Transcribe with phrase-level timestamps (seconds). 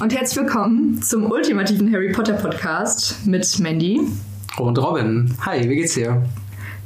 [0.00, 4.00] Und herzlich willkommen zum ultimativen Harry Potter Podcast mit Mandy.
[4.56, 5.36] Und Robin.
[5.44, 6.22] Hi, wie geht's dir?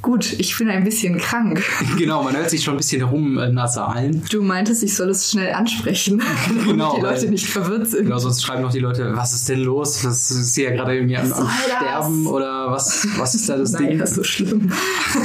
[0.02, 1.62] Gut, ich bin ein bisschen krank.
[1.96, 4.24] Genau, man hört sich schon ein bisschen rum äh, nasalen.
[4.32, 6.20] Du meintest, ich soll es schnell ansprechen,
[6.66, 8.06] Genau, damit die Leute nicht verwirrt sind.
[8.06, 10.04] Genau, sonst schreiben noch die Leute, was ist denn los?
[10.04, 11.48] Was ist ja gerade irgendwie am, am?
[11.48, 13.96] Sterben oder was, was ist da das Ding?
[13.96, 14.72] das ist so schlimm.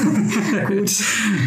[0.67, 0.91] Gut.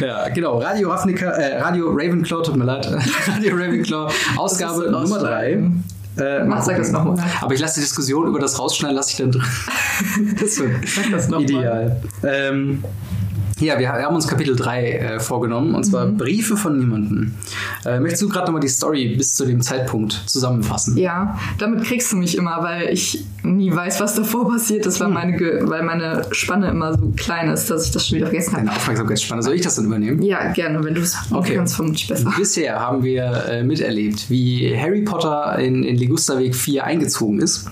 [0.01, 0.59] Ja, genau.
[0.59, 2.89] Radio Ravnica, äh, Radio Ravenclaw, tut mir leid.
[3.29, 5.71] Radio Ravenclaw, Ausgabe Nummer 3.
[6.19, 7.17] Äh, Mach, sag das nochmal.
[7.41, 9.43] Aber ich lasse die Diskussion über das Rausschneiden, lasse ich dann drin.
[10.41, 11.45] das wird Sag das noch mal.
[11.45, 12.03] ideal.
[12.23, 12.85] Ähm,
[13.63, 17.35] ja, wir haben uns Kapitel 3 äh, vorgenommen, und zwar Briefe von niemandem.
[17.85, 20.97] Äh, möchtest du gerade nochmal die Story bis zu dem Zeitpunkt zusammenfassen?
[20.97, 25.09] Ja, damit kriegst du mich immer, weil ich nie weiß, was davor passiert ist, weil
[25.09, 25.15] Hm.
[25.15, 28.53] meine, Ge- weil meine Spanne immer so klein ist, dass ich das schon wieder vergessen
[28.55, 28.67] habe.
[28.67, 29.43] Deine Aufmerksamkeitsspanne.
[29.43, 30.23] Soll ich das dann übernehmen?
[30.23, 31.57] Ja, gerne, wenn du es Okay.
[31.57, 32.33] kannst, vermutlich besser.
[32.37, 37.67] Bisher haben wir äh, miterlebt, wie Harry Potter in, in Ligusterweg 4 eingezogen ist.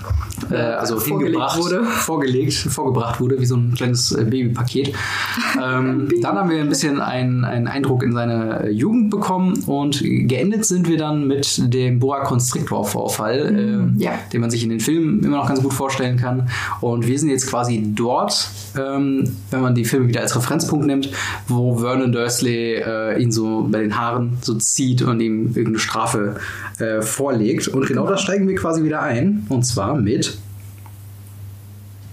[0.50, 1.84] Äh, also Vorgelegt hingebracht, wurde.
[1.84, 4.92] vorgelegt, vorgebracht wurde, wie so ein kleines äh, Babypaket.
[5.86, 10.00] Ähm, dann haben wir ein bisschen einen, einen Eindruck in seine äh, Jugend bekommen und
[10.02, 14.12] geendet sind wir dann mit dem Boa Constrictor Vorfall, äh, Mm, ja.
[14.32, 16.48] den man sich in den Filmen immer noch ganz gut vorstellen kann.
[16.80, 21.10] Und wir sind jetzt quasi dort, ähm, wenn man die Filme wieder als Referenzpunkt nimmt,
[21.48, 26.36] wo Vernon Dursley äh, ihn so bei den Haaren so zieht und ihm irgendeine Strafe
[26.78, 27.68] äh, vorlegt.
[27.68, 29.46] Und genau da steigen wir quasi wieder ein.
[29.48, 30.38] Und zwar mit.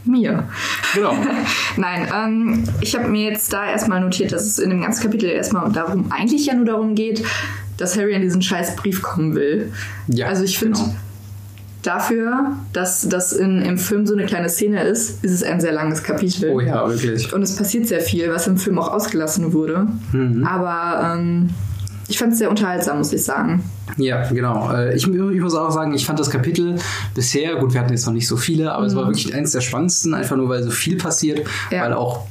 [0.07, 0.47] Mir.
[0.93, 1.15] Genau.
[1.77, 5.29] Nein, ähm, ich habe mir jetzt da erstmal notiert, dass es in dem ganzen Kapitel
[5.29, 7.23] erstmal darum, eigentlich ja nur darum geht,
[7.77, 9.71] dass Harry an diesen scheiß Brief kommen will.
[10.07, 10.95] Ja, also ich finde, genau.
[11.83, 15.73] dafür, dass das in, im Film so eine kleine Szene ist, ist es ein sehr
[15.73, 16.51] langes Kapitel.
[16.51, 17.31] Oh ja, wirklich.
[17.33, 19.87] Und es passiert sehr viel, was im Film auch ausgelassen wurde.
[20.11, 20.45] Mhm.
[20.45, 21.49] Aber ähm,
[22.07, 23.63] ich fand es sehr unterhaltsam, muss ich sagen.
[23.97, 24.71] Ja, genau.
[24.71, 26.75] Äh, Ich, ich muss auch sagen, ich fand das Kapitel
[27.13, 29.61] bisher, gut, wir hatten jetzt noch nicht so viele, aber es war wirklich eines der
[29.61, 31.41] spannendsten, einfach nur weil so viel passiert,
[31.71, 31.83] Ja.
[31.83, 32.25] weil auch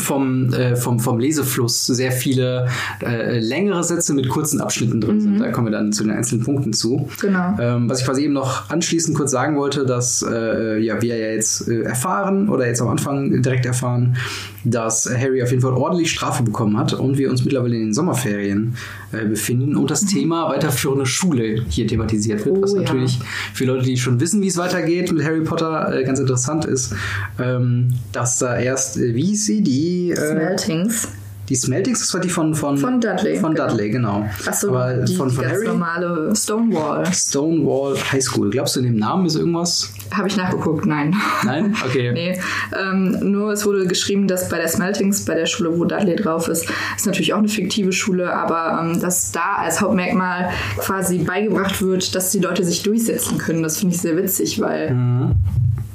[0.00, 2.68] vom, äh, vom, vom Lesefluss sehr viele
[3.04, 5.38] äh, längere Sätze mit kurzen Abschnitten drin sind.
[5.40, 7.08] Da kommen wir dann zu den einzelnen Punkten zu.
[7.20, 7.56] Genau.
[7.60, 11.30] Ähm, was ich quasi eben noch anschließend kurz sagen wollte, dass äh, ja, wir ja
[11.32, 14.16] jetzt äh, erfahren oder jetzt am Anfang direkt erfahren,
[14.64, 17.94] dass Harry auf jeden Fall ordentlich Strafe bekommen hat und wir uns mittlerweile in den
[17.94, 18.74] Sommerferien
[19.12, 22.80] äh, befinden und das Thema weiterführende Schule hier thematisiert wird, was Mhm.
[22.80, 22.88] Oh, ja.
[22.94, 23.18] natürlich
[23.54, 26.94] für Leute, die schon wissen, wie es weitergeht mit Harry Potter, äh, ganz interessant ist,
[27.38, 31.08] ähm, dass da erst, wie sie, die, äh, Smeltings.
[31.48, 33.66] die Smeltings, das war die von, von, Von Dudley, Von genau.
[33.68, 34.24] Dudley, genau.
[34.46, 35.66] Achso, Aber die, von, die von ganz Harry.
[35.66, 37.04] normale Stonewall.
[37.12, 38.50] Stonewall High School.
[38.50, 39.92] Glaubst du, in dem Namen ist irgendwas?
[40.12, 40.86] Habe ich nachgeguckt?
[40.86, 41.12] Nein.
[41.44, 41.74] Nein?
[41.84, 42.12] Okay.
[42.14, 42.38] Nee,
[42.80, 46.46] ähm, nur es wurde geschrieben, dass bei der Smeltings, bei der Schule, wo Dudley drauf
[46.46, 51.82] ist, ist natürlich auch eine fiktive Schule, aber ähm, dass da als Hauptmerkmal quasi beigebracht
[51.82, 53.62] wird, dass die Leute sich durchsetzen können.
[53.64, 55.32] Das finde ich sehr witzig, weil Mhm.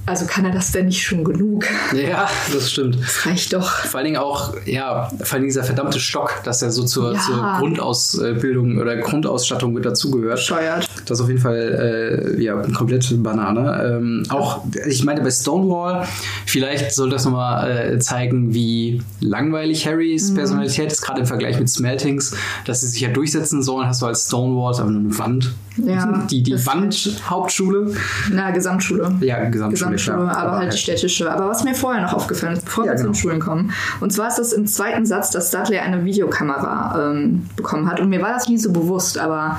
[0.06, 1.66] Also kann er das denn nicht schon genug?
[1.96, 3.00] Ja, das stimmt.
[3.02, 3.70] Das reicht doch.
[3.70, 7.14] Vor allen Dingen auch, ja, vor allen Dingen dieser verdammte Stock, dass er so zur,
[7.14, 7.20] Ja.
[7.20, 10.36] zur Grundausbildung oder Grundausstattung mit dazugehört.
[10.38, 10.88] Bescheuert.
[11.06, 13.96] Das ist auf jeden Fall äh, ja, komplett Banane.
[13.98, 16.08] Ähm, auch, ich meine, bei Stonewall,
[16.46, 20.36] vielleicht soll das nochmal äh, zeigen, wie langweilig Harrys Mhm.
[20.36, 22.36] Personalität ist, gerade im Vergleich mit Smeltings,
[22.66, 23.88] dass sie sich ja durchsetzen sollen.
[23.88, 25.54] Hast du als Stonewall nur eine Wand.
[25.78, 27.94] Ja, die die Wand-Hauptschule.
[28.32, 29.14] Na, Gesamtschule.
[29.22, 29.70] Ja, Gesamtschule.
[29.96, 30.38] Gesamtschule, klar.
[30.38, 31.32] aber, halt die städtische.
[31.32, 33.14] Aber was mir vorher noch aufgefallen ist, bevor Ja, wir zu genau.
[33.14, 37.46] den Schulen kommen, und zwar ist das im zweiten Satz, dass Dudley eine Videokamera ähm,
[37.56, 38.00] bekommen hat.
[38.00, 39.58] Und mir war das nie so bewusst, aber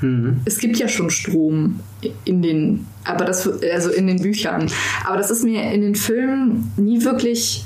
[0.00, 0.40] Mhm.
[0.44, 1.80] es gibt ja schon Strom
[2.24, 4.66] in den, aber das, also in den Büchern.
[5.06, 7.64] Aber das ist mir in den Filmen nie wirklich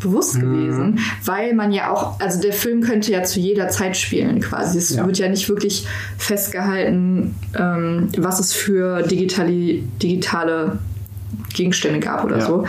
[0.00, 0.40] bewusst Mhm.
[0.40, 4.78] gewesen, weil man ja auch, also der Film könnte ja zu jeder Zeit spielen quasi.
[4.78, 5.06] Es Ja.
[5.06, 5.86] wird ja nicht wirklich
[6.18, 10.78] festgehalten, ähm, was es für digitali digitale
[11.54, 12.46] Gegenstände gab oder Ja.
[12.46, 12.64] so.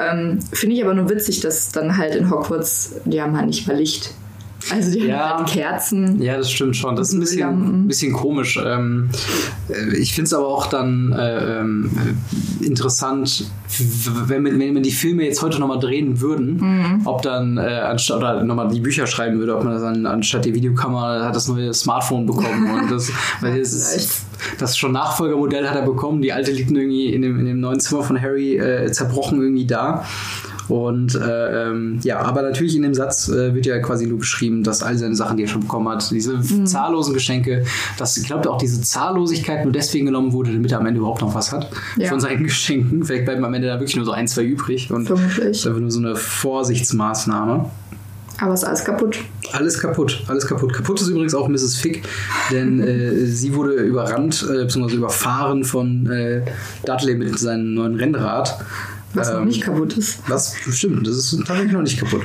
[0.00, 3.66] Ähm, Finde ich aber nur witzig, dass dann halt in Hogwarts, die haben halt nicht
[3.66, 4.12] mal Licht.
[4.70, 5.30] Also die Ja.
[5.30, 6.20] haben halt Kerzen.
[6.22, 6.96] Ja, das stimmt schon.
[6.96, 8.58] Das ist ein bisschen, bisschen komisch.
[8.64, 9.10] Ähm,
[9.68, 11.90] äh, ich finde es aber auch dann äh, ähm,
[12.62, 13.46] äh, interessant,
[14.26, 17.00] wenn, man- wenn man die Filme jetzt heute nochmal drehen würden, Mhm.
[17.06, 20.54] ob dann äh, anstatt oder nochmal die Bücher schreiben würde, ob man dann anstatt die
[20.54, 22.70] Videokamera hat das neue Smartphone bekommen.
[22.82, 24.22] Und das, weil es ist,
[24.58, 26.22] das schon Nachfolgermodell hat er bekommen.
[26.22, 29.66] Die alte liegt irgendwie in dem, in dem neuen Zimmer von Harry äh, zerbrochen irgendwie
[29.66, 30.04] da.
[30.68, 34.62] Und äh, ähm, ja, aber natürlich in dem Satz äh, wird ja quasi nur beschrieben,
[34.62, 37.64] dass all seine Sachen, die er schon bekommen hat, diese zahllosen Geschenke,
[37.98, 41.20] dass ich glaube auch diese Zahllosigkeit nur deswegen genommen wurde, damit er am Ende überhaupt
[41.20, 42.08] noch was hat Ja.
[42.08, 43.04] von seinen Geschenken.
[43.04, 45.66] Vielleicht bleiben am Ende da wirklich nur so ein, zwei übrig und Vermutlich.
[45.66, 47.70] einfach nur so eine Vorsichtsmaßnahme.
[48.40, 49.18] Aber ist alles kaputt.
[49.52, 50.72] Alles kaputt, alles kaputt.
[50.72, 51.76] Kaputt ist übrigens auch Mrs.
[51.76, 52.02] Fick,
[52.50, 56.42] denn äh, sie wurde überrannt, äh, beziehungsweise überfahren von äh,
[56.84, 58.58] Dudley mit seinem neuen Rennrad.
[59.14, 60.18] Was ähm, noch nicht kaputt ist.
[60.28, 62.22] Was stimmt, das ist tatsächlich noch nicht kaputt.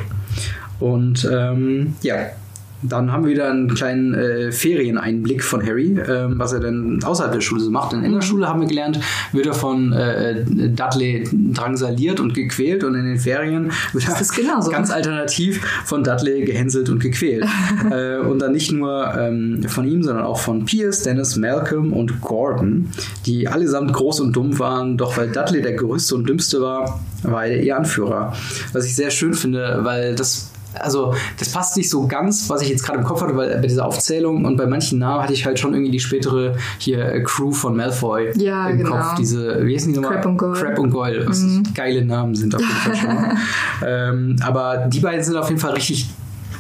[0.80, 2.32] Und ähm, ja,
[2.82, 7.34] dann haben wir wieder einen kleinen äh, Ferieneinblick von Harry, ähm, was er denn außerhalb
[7.34, 7.92] der Schule so macht.
[7.92, 8.20] Denn in der.
[8.30, 9.00] Schule haben wir gelernt,
[9.32, 14.92] wird er von äh, Dudley drangsaliert und gequält und in den Ferien wird er ganz
[14.92, 17.46] alternativ von Dudley gehänselt und gequält.
[17.92, 22.22] äh, und dann nicht nur ähm, von ihm, sondern auch von Pierce, Dennis, Malcolm und
[22.22, 22.90] Gordon,
[23.26, 24.98] die allesamt groß und dumm waren.
[24.98, 28.34] Doch weil Dudley der größte und dümmste war, war er ihr Anführer.
[28.74, 32.70] Was ich sehr schön finde, weil das also das passt nicht so ganz, was ich
[32.70, 35.46] jetzt gerade im Kopf hatte, weil bei dieser Aufzählung und bei manchen Namen hatte ich
[35.46, 38.92] halt schon irgendwie die spätere hier äh, Crew von Malfoy ja, im genau.
[38.92, 39.16] Kopf.
[39.16, 40.18] Diese, wie heißen die nochmal?
[40.18, 40.60] Crap und Goyle.
[40.60, 41.64] Crap und Goyle, was mhm.
[41.74, 43.38] geile Namen sind auf jeden Fall schon.
[43.88, 46.10] ähm, aber die beiden sind auf jeden Fall richtig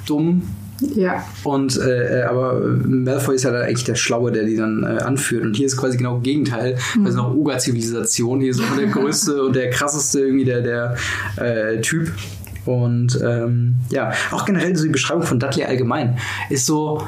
[0.05, 0.41] dumm.
[0.95, 1.25] Ja.
[1.43, 5.01] Und äh, äh, aber Malfoy ist ja dann eigentlich der Schlaue, der die dann äh,
[5.01, 5.43] anführt.
[5.43, 6.77] Und hier ist quasi genau das Gegenteil.
[6.95, 7.05] Mhm.
[7.05, 8.41] Also noch Uga-Zivilisation.
[8.41, 10.95] Hier ist auch der größte und der krasseste irgendwie der, der
[11.35, 12.11] äh, Typ.
[12.69, 16.19] Und ähm, ja, auch generell so die Beschreibung von Dudley allgemein
[16.51, 17.01] ist so,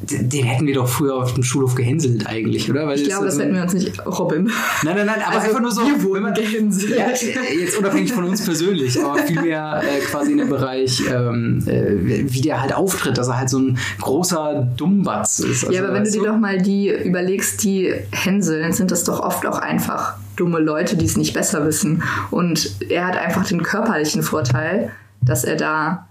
[0.00, 2.86] den hätten wir doch früher auf dem Schulhof gehänselt eigentlich, oder?
[2.86, 4.50] Weil ich glaube, das, das hätten wir uns nicht Robin.
[4.84, 5.82] Nein, nein, nein, aber also einfach nur so.
[5.82, 6.96] Wir wurden man, gehänselt.
[6.96, 12.24] Ja, jetzt unabhängig von uns persönlich, aber vielmehr äh, quasi in dem Bereich, ähm, äh,
[12.32, 15.64] wie der halt auftritt, dass er halt so ein großer Dummbatz ist.
[15.64, 19.20] Also, ja, aber wenn du dir doch mal die überlegst, die hänseln, sind das doch
[19.20, 22.02] oft auch einfach dumme Leute, die es nicht besser wissen.
[22.30, 24.90] Und er hat einfach den körperlichen Vorteil,
[25.22, 26.06] dass er da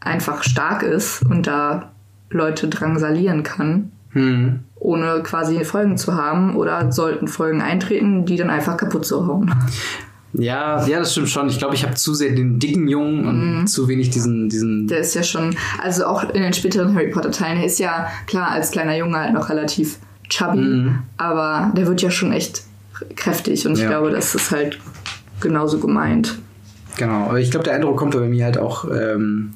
[0.00, 1.92] einfach stark ist und da
[2.30, 4.60] Leute drangsalieren kann, hm.
[4.76, 9.54] ohne quasi Folgen zu haben oder sollten Folgen eintreten, die dann einfach kaputt zu hauen.
[10.36, 11.48] Ja, ja, das stimmt schon.
[11.48, 13.66] Ich glaube, ich habe zu sehr den dicken Jungen und mm.
[13.66, 14.88] zu wenig diesen, diesen.
[14.88, 18.08] Der ist ja schon, also auch in den späteren Harry Potter Teilen, der ist ja
[18.26, 19.98] klar als kleiner Junge halt noch relativ
[20.28, 20.98] chubby, mm.
[21.18, 22.64] aber der wird ja schon echt
[23.16, 24.78] kräftig und ich glaube, das ist halt
[25.40, 26.38] genauso gemeint.
[26.96, 29.54] Genau, aber ich glaube, der Eindruck kommt bei mir halt auch ähm,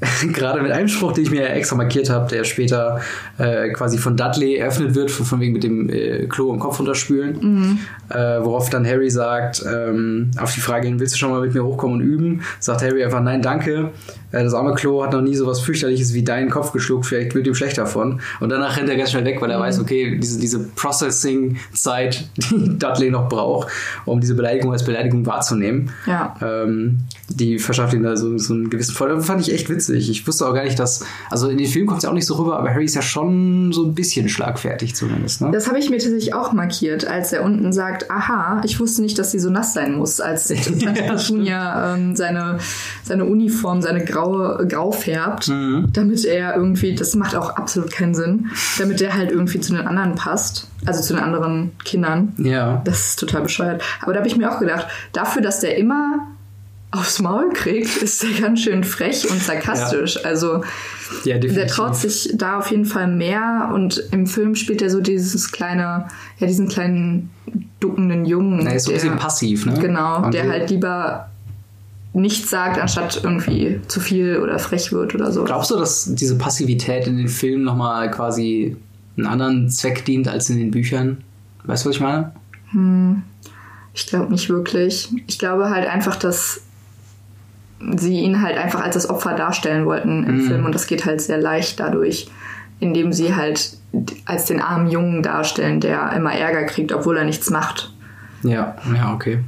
[0.32, 3.00] gerade mit einem Spruch, den ich mir extra markiert habe, der später
[3.38, 7.38] äh, quasi von Dudley eröffnet wird, von, wegen mit dem äh, Klo und Kopf runterspülen.
[7.40, 7.78] Mhm.
[8.10, 11.54] Äh, worauf dann Harry sagt, ähm, auf die Frage hin, willst du schon mal mit
[11.54, 12.42] mir hochkommen und üben?
[12.60, 13.90] Sagt Harry einfach, nein, danke.
[14.36, 17.34] Äh, das arme Klo hat noch nie so was fürchterliches wie deinen Kopf geschluckt, vielleicht
[17.34, 18.20] wird ihm schlecht davon.
[18.40, 19.62] Und danach rennt er ganz schnell weg, weil er mhm.
[19.62, 23.68] weiß, okay, diese, diese Processing-Zeit, die Dudley noch braucht,
[24.04, 26.34] um diese Beleidigung als Beleidigung wahrzunehmen, ja.
[26.42, 29.20] ähm, die verschafft ihm da so, so einen gewissen Vorteil.
[29.20, 30.10] Fand ich echt witzig.
[30.10, 32.26] Ich wusste auch gar nicht, dass, also in den Filmen kommt es ja auch nicht
[32.26, 35.40] so rüber, aber Harry ist ja schon so ein bisschen schlagfertig zumindest.
[35.40, 35.50] Ne?
[35.52, 39.18] Das habe ich mir tatsächlich auch markiert, als er unten sagt, aha, ich wusste nicht,
[39.18, 40.48] dass sie so nass sein muss, als
[41.42, 42.58] ja, ähm, seine,
[43.02, 44.25] seine Uniform, seine graue,
[44.68, 45.88] grau färbt, mhm.
[45.92, 49.86] damit er irgendwie, das macht auch absolut keinen Sinn, damit er halt irgendwie zu den
[49.86, 52.32] anderen passt, also zu den anderen Kindern.
[52.38, 52.82] Ja.
[52.84, 53.82] Das ist total bescheuert.
[54.02, 56.26] Aber da habe ich mir auch gedacht, dafür, dass der immer
[56.90, 60.16] aufs Maul kriegt, ist der ganz schön frech und sarkastisch.
[60.16, 60.22] Ja.
[60.22, 60.62] Also
[61.24, 65.00] ja, der traut sich da auf jeden Fall mehr und im Film spielt er so
[65.00, 66.06] dieses kleine,
[66.38, 67.30] ja, diesen kleinen
[67.80, 68.66] duckenden Jungen.
[68.66, 69.74] Er ist so ein bisschen passiv, ne?
[69.78, 71.28] Genau, und der halt lieber
[72.20, 75.44] nichts sagt, anstatt irgendwie zu viel oder frech wird oder so.
[75.44, 78.76] Glaubst du, dass diese Passivität in den Filmen nochmal quasi
[79.16, 81.18] einen anderen Zweck dient als in den Büchern?
[81.64, 82.32] Weißt du, was ich meine?
[82.70, 83.22] Hm,
[83.92, 85.10] ich glaube nicht wirklich.
[85.26, 86.62] Ich glaube halt einfach, dass
[87.96, 90.46] sie ihn halt einfach als das Opfer darstellen wollten im mhm.
[90.46, 92.30] Film und das geht halt sehr leicht dadurch,
[92.80, 93.76] indem sie halt
[94.24, 97.92] als den armen Jungen darstellen, der immer Ärger kriegt, obwohl er nichts macht.
[98.42, 99.40] Ja, ja, okay.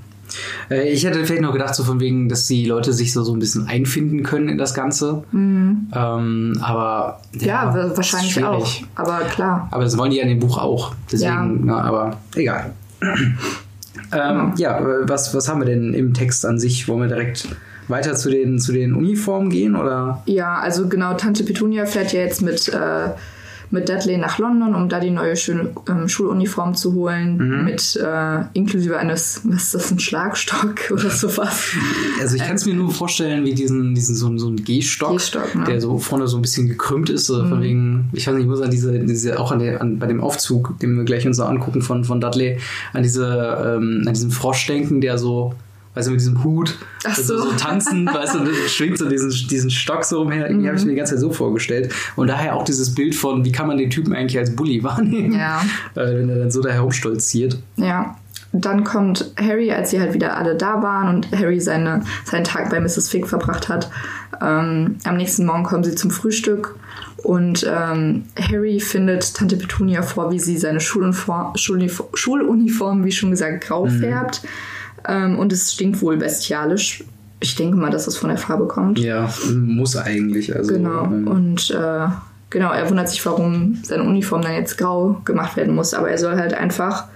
[0.71, 3.33] Äh, ich hätte vielleicht noch gedacht, so von wegen, dass die Leute sich so, so
[3.33, 5.25] ein bisschen einfinden können in das Ganze.
[5.33, 5.89] Mhm.
[5.95, 7.21] Ähm, aber.
[7.39, 8.71] Ja, ja wahrscheinlich auch.
[8.95, 9.69] Aber klar.
[9.71, 10.95] Aber das wollen die ja in dem Buch auch.
[11.11, 11.59] Deswegen, ja.
[11.65, 12.73] na, aber egal.
[14.13, 16.89] ähm, ja, was, was haben wir denn im Text an sich?
[16.89, 17.49] Wollen wir direkt
[17.89, 19.77] weiter zu den, zu den Uniformen gehen?
[19.77, 20.23] Oder?
[20.27, 23.11] Ja, also genau, Tante Petunia fährt ja jetzt mit, äh,
[23.71, 27.65] mit Dudley nach London, um da die neue schöne ähm, Schuluniform zu holen, mhm.
[27.65, 31.73] mit äh, inklusive eines, was ist das, ein Schlagstock oder sowas.
[32.21, 35.21] Also ich kann es mir nur vorstellen, wie diesen, diesen so, so ein Gehstock,
[35.55, 35.65] ne?
[35.67, 37.49] der so vorne so ein bisschen gekrümmt ist, mhm.
[37.49, 40.07] von wegen, ich weiß nicht, ich muss an diese, diese auch an der, an, bei
[40.07, 42.59] dem Aufzug, den wir gleich uns noch angucken von, von Dudley,
[42.93, 45.55] an diese, ähm, an diesen Frosch denken, der so
[45.99, 47.39] weißt du, mit diesem Hut, Ach so.
[47.39, 50.47] so, tanzen, weißt du, schwingt so diesen, diesen Stock so umher.
[50.47, 50.69] Irgendwie mhm.
[50.69, 51.93] habe ich mir die ganze Zeit so vorgestellt.
[52.15, 55.33] Und daher auch dieses Bild von, wie kann man den Typen eigentlich als Bully wahrnehmen,
[55.33, 55.61] ja.
[55.95, 57.59] äh, wenn er dann so daher rumstolziert.
[57.77, 58.17] Ja.
[58.53, 62.71] dann kommt Harry, als sie halt wieder alle da waren und Harry seine, seinen Tag
[62.71, 63.09] bei Mrs.
[63.09, 63.91] Fig verbracht hat.
[64.41, 66.77] Ähm, am nächsten Morgen kommen sie zum Frühstück
[67.25, 73.65] und ähm, Harry findet Tante Petunia vor, wie sie seine Schuluniform, Schuluniform wie schon gesagt,
[73.65, 74.01] grau mhm.
[75.09, 77.05] Ähm, und es stinkt wohl bestialisch.
[77.41, 78.99] Ich denke mal, dass es von der Farbe kommt.
[78.99, 80.55] Ja, muss eigentlich.
[80.55, 81.05] Also, genau.
[81.05, 82.09] Ähm, und äh,
[82.51, 85.95] genau, er wundert sich, warum seine Uniform dann jetzt grau gemacht werden muss.
[85.95, 87.07] Aber er soll halt einfach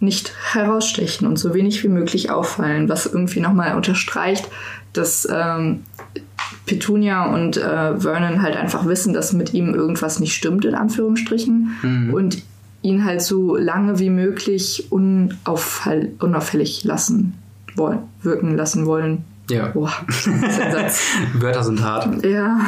[0.00, 4.48] nicht herausstechen und so wenig wie möglich auffallen, was irgendwie nochmal unterstreicht,
[4.92, 5.82] dass ähm,
[6.66, 11.76] Petunia und äh, Vernon halt einfach wissen, dass mit ihm irgendwas nicht stimmt, in Anführungsstrichen,
[11.82, 12.14] mhm.
[12.14, 12.42] und
[12.82, 17.34] ihn halt so lange wie möglich unauffällig lassen
[17.74, 19.24] wollen, wirken lassen wollen.
[19.50, 19.68] Ja.
[19.68, 19.92] Boah,
[21.34, 22.24] Wörter sind hart.
[22.24, 22.58] Ja.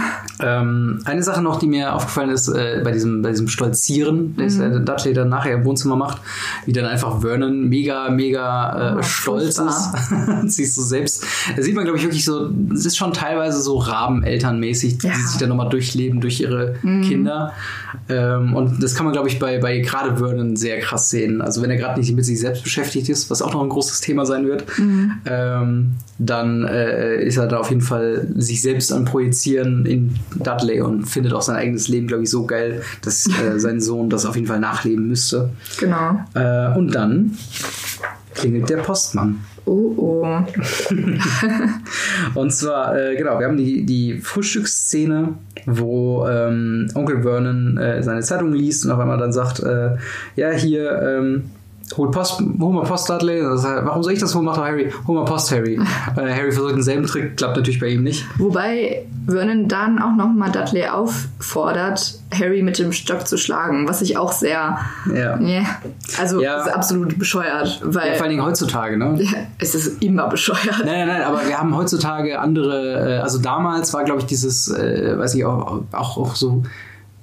[0.41, 4.57] Ähm, eine Sache noch, die mir aufgefallen ist, äh, bei, diesem, bei diesem Stolzieren, das
[4.57, 4.63] mhm.
[4.63, 6.19] äh, Dudley dann nachher im Wohnzimmer macht,
[6.65, 10.45] wie dann einfach Vernon mega, mega äh, oh, stolz furchtbar.
[10.45, 10.57] ist.
[10.57, 11.25] Siehst du selbst.
[11.57, 15.13] Da sieht man, glaube ich, wirklich so, es ist schon teilweise so Rabenelternmäßig, ja.
[15.13, 17.03] die sich dann nochmal durchleben durch ihre mhm.
[17.03, 17.53] Kinder.
[18.09, 21.43] Ähm, und das kann man, glaube ich, bei, bei gerade Vernon sehr krass sehen.
[21.43, 24.01] Also wenn er gerade nicht mit sich selbst beschäftigt ist, was auch noch ein großes
[24.01, 25.13] Thema sein wird, mhm.
[25.27, 30.81] ähm, dann äh, ist er da auf jeden Fall sich selbst am Projizieren in Dudley
[30.81, 34.27] und findet auch sein eigenes Leben, glaube ich, so geil, dass äh, sein Sohn das
[34.27, 35.51] auf jeden Fall nachleben müsste.
[35.79, 36.21] Genau.
[36.35, 37.37] Äh, und dann
[38.35, 39.41] klingelt der Postmann.
[39.67, 40.27] Oh, oh.
[42.35, 45.35] und zwar, äh, genau, wir haben die, die Frühstücksszene,
[45.67, 49.97] wo ähm, Onkel Vernon äh, seine Zeitung liest und auf einmal dann sagt, äh,
[50.37, 51.51] ja, hier, ähm,
[51.97, 53.41] hol Post, hol mal Post, Dudley.
[53.41, 54.45] Das warum soll ich das holen?
[54.45, 54.93] Macht doch Harry.
[55.07, 55.75] Hol mal Post, Harry.
[56.17, 58.25] äh, Harry versucht denselben Trick, klappt natürlich bei ihm nicht.
[58.39, 64.17] Wobei Vernon dann auch nochmal Dudley auffordert, Harry mit dem Stock zu schlagen, was ich
[64.17, 64.79] auch sehr.
[65.13, 65.41] Ja.
[65.41, 65.67] Yeah,
[66.19, 66.63] also ja.
[66.63, 67.81] ist absolut bescheuert.
[67.83, 69.17] Weil, ja, vor allen Dingen heutzutage, ne?
[69.21, 70.85] Ja, es ist immer bescheuert.
[70.85, 73.17] Nein, nein, nein, aber wir haben heutzutage andere.
[73.17, 76.63] Äh, also damals war, glaube ich, dieses, äh, weiß ich, auch, auch, auch so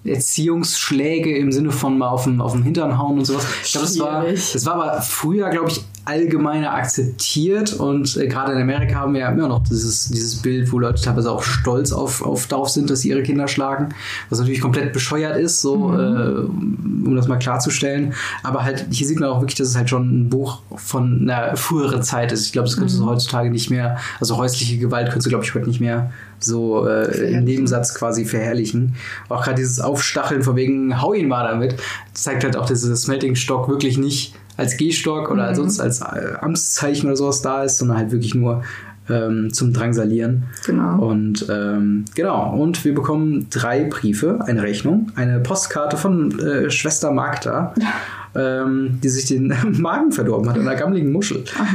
[0.08, 3.46] Erziehungsschläge im Sinne von mal auf dem, auf dem Hintern hauen und sowas.
[3.64, 8.54] Ich glaube, das war, das war aber früher, glaube ich, allgemeiner akzeptiert und äh, gerade
[8.54, 11.92] in Amerika haben wir ja immer noch dieses, dieses Bild, wo Leute teilweise auch stolz
[11.92, 13.90] auf, auf darauf sind, dass sie ihre Kinder schlagen,
[14.30, 16.00] was natürlich komplett bescheuert ist, so mhm.
[16.00, 18.14] äh, um das mal klarzustellen.
[18.44, 21.58] Aber halt hier sieht man auch wirklich, dass es halt schon ein Buch von einer
[21.58, 22.46] früheren Zeit ist.
[22.46, 23.04] Ich glaube, das könntest mhm.
[23.04, 26.88] du heutzutage nicht mehr, also häusliche Gewalt könntest du, glaube ich, heute nicht mehr so
[26.88, 28.96] äh, im Nebensatz quasi verherrlichen.
[29.30, 31.76] Auch gerade dieses Aufstacheln von wegen, hau ihn mal damit,
[32.14, 35.56] zeigt halt auch, dass dieser Smelting Stock wirklich nicht als Gehstock oder mhm.
[35.56, 38.64] sonst als äh, Amtszeichen oder sowas da ist, sondern halt wirklich nur
[39.10, 40.44] ähm, zum Drangsalieren.
[40.66, 41.06] Genau.
[41.06, 47.12] Und ähm, genau, und wir bekommen drei Briefe, eine Rechnung, eine Postkarte von äh, Schwester
[47.12, 47.74] Magda,
[48.36, 51.44] ähm, die sich den Magen verdorben hat, einer gammeligen Muschel.
[51.58, 51.74] Ach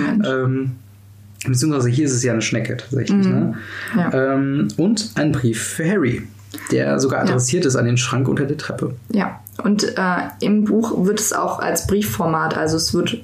[1.47, 3.27] Beziehungsweise hier ist es ja eine Schnecke tatsächlich.
[3.27, 3.33] Mhm.
[3.33, 3.55] Ne?
[3.97, 4.35] Ja.
[4.35, 6.23] Ähm, und ein Brief für Harry,
[6.71, 7.69] der sogar adressiert ja.
[7.69, 8.95] ist an den Schrank unter der Treppe.
[9.11, 13.19] Ja, und äh, im Buch wird es auch als Briefformat, also es wird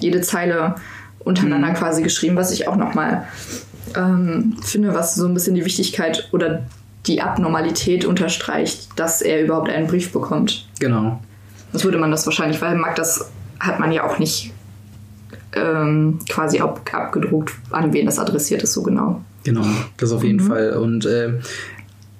[0.00, 0.76] jede Zeile
[1.20, 1.74] untereinander mhm.
[1.74, 3.26] quasi geschrieben, was ich auch nochmal
[3.96, 6.62] ähm, finde, was so ein bisschen die Wichtigkeit oder
[7.06, 10.68] die Abnormalität unterstreicht, dass er überhaupt einen Brief bekommt.
[10.80, 11.20] Genau.
[11.72, 14.53] Das würde man das wahrscheinlich, weil mag das hat man ja auch nicht
[15.54, 19.20] ähm, quasi ab, abgedruckt, an wen das adressiert ist, so genau.
[19.44, 19.64] Genau,
[19.96, 20.48] das auf jeden mhm.
[20.48, 20.70] Fall.
[20.72, 21.34] Und äh,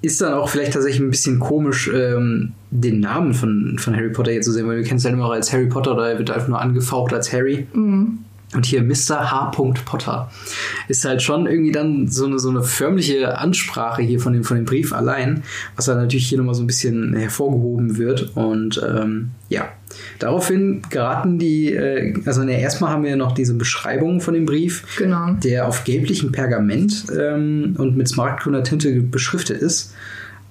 [0.01, 4.31] ist dann auch vielleicht tatsächlich ein bisschen komisch, ähm, den Namen von, von Harry Potter
[4.31, 6.47] jetzt zu sehen, weil wir kennen es ja immer als Harry Potter er wird einfach
[6.47, 7.67] nur angefaucht als Harry.
[7.73, 8.19] Mhm.
[8.55, 9.31] Und hier Mr.
[9.31, 9.51] H.
[9.85, 10.31] Potter
[10.87, 14.57] ist halt schon irgendwie dann so eine, so eine förmliche Ansprache hier von dem, von
[14.57, 15.43] dem Brief allein,
[15.75, 18.35] was dann natürlich hier nochmal so ein bisschen hervorgehoben wird.
[18.35, 19.69] Und ähm, ja,
[20.19, 24.83] daraufhin geraten die, äh, also ne, erstmal haben wir noch diese Beschreibung von dem Brief,
[24.97, 25.33] genau.
[25.43, 29.93] der auf gelblichem Pergament ähm, und mit smartgrüner Tinte beschriftet ist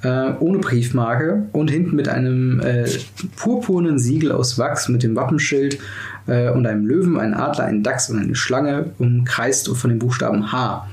[0.04, 2.88] äh, ohne Briefmarke und hinten mit einem äh,
[3.36, 5.78] purpurnen Siegel aus Wachs mit dem Wappenschild
[6.26, 10.52] äh, und einem Löwen, einen Adler, einen Dachs und eine Schlange umkreist von dem Buchstaben
[10.52, 10.86] H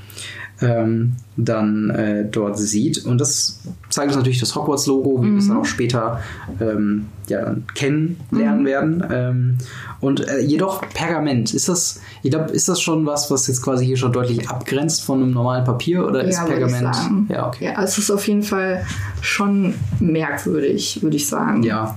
[0.62, 3.04] ähm, dann äh, dort sieht.
[3.04, 3.60] Und das
[3.90, 5.32] zeigt uns natürlich das Hogwarts-Logo, wie mhm.
[5.32, 6.20] wir es dann auch später
[6.60, 8.66] ähm, ja, dann kennenlernen mhm.
[8.66, 9.04] werden.
[9.10, 9.58] Ähm,
[10.00, 13.84] und äh, jedoch Pergament, ist das, ich glaube, ist das schon was, was jetzt quasi
[13.86, 16.96] hier schon deutlich abgrenzt von einem normalen Papier oder ja, ist Pergament?
[17.28, 17.64] Ja, okay.
[17.66, 18.84] Ja, es ist auf jeden Fall
[19.20, 21.62] schon merkwürdig, würde ich sagen.
[21.62, 21.96] Ja.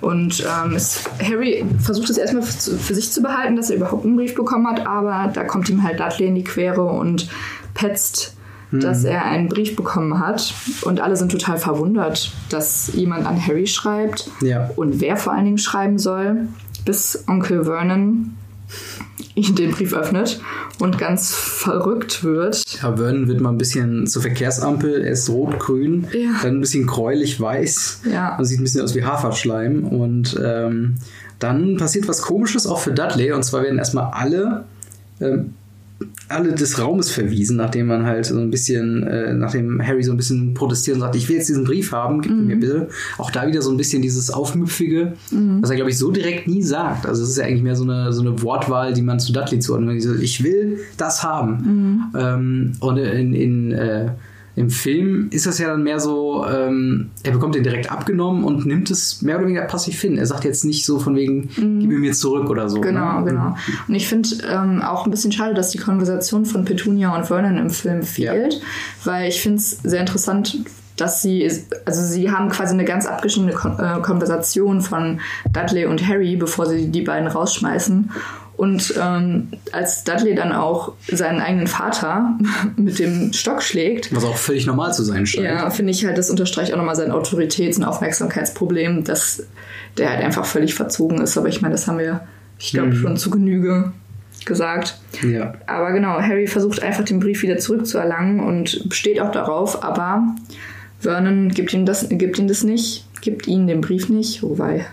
[0.00, 4.16] Und ähm, es, Harry versucht es erstmal für, sich zu behalten, dass er überhaupt einen
[4.16, 7.28] Brief bekommen hat, aber da kommt ihm halt Dudley in die Quere und
[7.74, 8.34] petzt,
[8.70, 8.80] hm.
[8.80, 10.54] dass er einen Brief bekommen hat.
[10.82, 14.70] Und alle sind total verwundert, dass jemand an Harry schreibt ja.
[14.76, 16.48] und wer vor allen Dingen schreiben soll.
[16.84, 18.36] bis Onkel Vernon
[19.58, 20.40] den Brief öffnet
[20.78, 22.62] und ganz verrückt wird.
[22.82, 26.30] Ja, Vernon wird mal ein bisschen zur Verkehrsampel, er ist rot-grün, Ja.
[26.42, 28.36] dann ein bisschen gräulich-weiß Ja.
[28.36, 29.84] und sieht ein bisschen aus wie Haferschleim.
[29.84, 30.96] Und ähm,
[31.38, 34.64] dann passiert was Komisches auch für Dudley und zwar werden erstmal alle.
[35.20, 35.54] Ähm,
[36.28, 40.16] alle des Raumes verwiesen, nachdem man halt so ein bisschen, äh, nachdem Harry so ein
[40.16, 42.88] bisschen protestiert und sagt, ich will jetzt diesen Brief haben, gib ihn mir bitte.
[43.18, 45.14] Auch da wieder so ein bisschen dieses Aufmüpfige,
[45.60, 47.06] was er, glaube ich, so direkt nie sagt.
[47.06, 49.58] Also es ist ja eigentlich mehr so eine, so eine Wortwahl, die man zu Dudley
[49.58, 50.04] zuordnet.
[50.22, 52.10] Ich will das haben.
[52.16, 54.10] Ähm, und in, in, äh,
[54.56, 58.66] im Film ist das ja dann mehr so, ähm, er bekommt den direkt abgenommen und
[58.66, 60.18] nimmt es mehr oder weniger passiv hin.
[60.18, 62.80] Er sagt jetzt nicht so von wegen, gib ihn mir zurück oder so.
[62.80, 63.26] Genau, ne?
[63.26, 63.56] genau.
[63.86, 67.58] Und ich finde ähm, auch ein bisschen schade, dass die Konversation von Petunia und Vernon
[67.58, 68.60] im Film fehlt,
[69.04, 70.58] weil ich finde es sehr interessant,
[70.96, 71.50] dass sie,
[71.86, 75.20] also sie haben quasi eine ganz abgeschnittene Kon äh, Konversation von
[75.52, 78.10] Dudley und Harry, bevor sie die beiden rausschmeißen.
[78.60, 82.38] Und ähm, als Dudley dann auch seinen eigenen Vater
[82.76, 85.46] mit dem Stock schlägt, Was auch völlig normal zu sein scheint.
[85.46, 89.44] ja, finde ich halt, das unterstreicht auch nochmal sein Autoritäts- und Aufmerksamkeitsproblem, dass
[89.96, 91.38] der halt einfach völlig verzogen ist.
[91.38, 92.20] Aber ich meine, das haben wir,
[92.58, 93.92] ich glaube, schon zu Genüge
[94.44, 95.00] gesagt.
[95.22, 95.54] Ja.
[95.66, 100.22] Aber genau, Harry versucht einfach den Brief wieder zurückzuerlangen und besteht auch darauf, aber
[100.98, 104.86] Vernon gibt ihm das, gibt ihm das nicht, gibt ihnen den Brief nicht, wobei.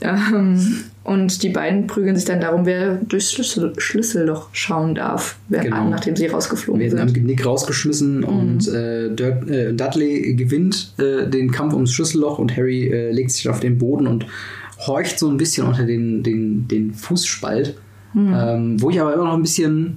[0.00, 5.62] Ähm, und die beiden prügeln sich dann darum, wer durchs Schlüssel, Schlüsselloch schauen darf, wer,
[5.64, 5.88] Genau.
[5.88, 7.14] nachdem sie rausgeflogen werden am sind.
[7.14, 12.88] Genick rausgeschmissen und äh, Dur- äh, Dudley gewinnt äh, den Kampf ums Schlüsselloch und Harry
[12.88, 14.26] äh, legt sich auf den Boden und
[14.86, 17.74] horcht so ein bisschen unter den, den, den Fußspalt.
[18.16, 19.96] Ähm, wo ich aber immer noch ein bisschen.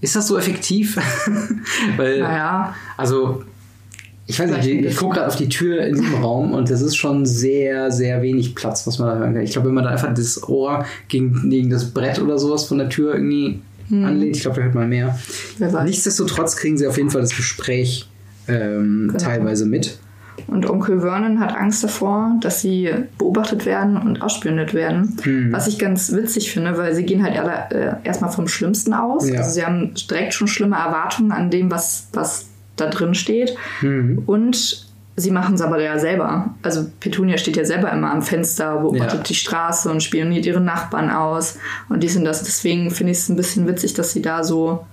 [0.00, 0.96] Ist das so effektiv?
[1.96, 3.42] Weil, Naja, also,
[4.28, 6.82] ich weiß nicht, ich, ich gucke gerade auf die Tür in diesem Raum und das
[6.82, 9.42] ist schon sehr, sehr wenig Platz, was man da hören kann.
[9.42, 12.76] Ich glaube, wenn man da einfach das Ohr gegen, gegen das Brett oder sowas von
[12.76, 15.18] der Tür irgendwie anlehnt, ich glaube, da hört man mehr.
[15.58, 15.84] Hm.
[15.84, 18.06] Nichtsdestotrotz kriegen sie auf jeden Fall das Gespräch
[18.48, 19.24] ähm, Genau.
[19.24, 19.98] teilweise mit.
[20.46, 25.16] Und Onkel Vernon hat Angst davor, dass sie beobachtet werden und ausspioniert werden.
[25.22, 25.52] Hm.
[25.52, 27.34] Was ich ganz witzig finde, weil sie gehen halt
[27.72, 29.28] äh, erstmal vom Schlimmsten aus.
[29.28, 29.38] Ja.
[29.38, 32.47] Also sie haben direkt schon schlimme Erwartungen an dem, was, was
[32.80, 33.54] da drin steht.
[33.80, 34.22] Hm.
[34.26, 34.86] Und
[35.16, 36.54] sie machen es aber ja selber.
[36.62, 39.24] Also Petunia steht ja selber immer am Fenster, beobachtet Ja.
[39.24, 41.58] die Straße und spioniert ihre Nachbarn aus.
[41.88, 42.42] Und dies und das.
[42.44, 44.84] Deswegen finde ich es ein bisschen witzig, dass sie da so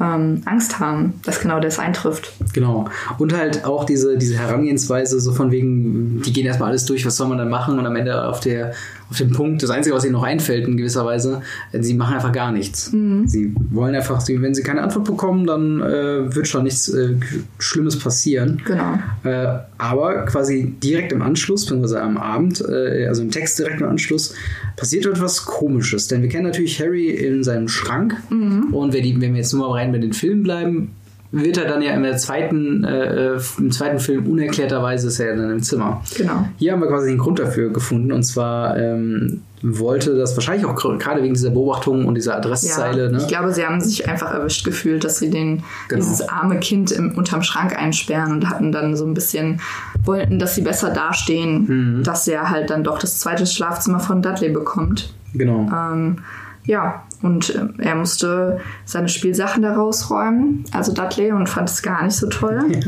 [0.00, 2.32] ähm, Angst haben, dass genau das eintrifft.
[2.52, 2.86] Genau.
[3.18, 7.16] Und halt auch diese, diese Herangehensweise, so von wegen, die gehen erstmal alles durch, was
[7.16, 7.78] soll man dann machen?
[7.78, 8.72] Und am Ende auf, der,
[9.08, 12.14] auf dem Punkt, das Einzige, was ihnen noch einfällt in gewisser Weise, äh, sie machen
[12.14, 12.90] einfach gar nichts.
[13.26, 17.14] Sie wollen einfach, wenn sie keine Antwort bekommen, dann äh, wird schon nichts äh,
[17.58, 18.62] Schlimmes passieren.
[18.64, 18.98] Genau.
[19.22, 23.88] Äh, aber quasi direkt im Anschluss, beziehungsweise am Abend, äh, also im Text direkt im
[23.88, 24.34] Anschluss,
[24.76, 26.08] passiert etwas Komisches.
[26.08, 28.16] Denn wir kennen natürlich Harry in seinem Schrank.
[28.30, 30.92] Und wenn, die, wenn wir jetzt nur mal rein bei den Filmen bleiben,
[31.32, 35.36] wird er dann ja in der zweiten, äh, im zweiten Film unerklärterweise ist er ja
[35.36, 36.00] dann im Zimmer.
[36.16, 36.46] Genau.
[36.58, 38.12] Hier haben wir quasi den Grund dafür gefunden.
[38.12, 43.10] Und zwar ähm, wollte das wahrscheinlich auch gerade wegen dieser Beobachtung und dieser Adresszeile.
[43.10, 43.18] ne?
[43.18, 46.04] Ich glaube, sie haben sich einfach erwischt gefühlt, dass sie den, Genau.
[46.04, 49.60] dieses arme Kind im, unterm Schrank einsperren und hatten dann so ein bisschen,
[50.04, 52.02] wollten, dass sie besser dastehen, Mhm.
[52.04, 55.12] dass er halt dann doch das zweite Schlafzimmer von Dudley bekommt.
[55.32, 55.68] Genau.
[55.74, 56.18] Ähm,
[56.66, 62.02] ja, und ähm, er musste seine Spielsachen da rausräumen, also Dudley, und fand es gar
[62.04, 62.64] nicht so toll.